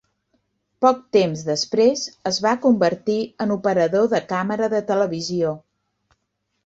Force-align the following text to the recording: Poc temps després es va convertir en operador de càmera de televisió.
Poc 0.85 1.01
temps 1.17 1.43
després 1.49 2.05
es 2.31 2.39
va 2.45 2.55
convertir 2.65 3.17
en 3.45 3.55
operador 3.59 4.09
de 4.15 4.25
càmera 4.33 4.71
de 4.75 4.81
televisió. 4.93 5.53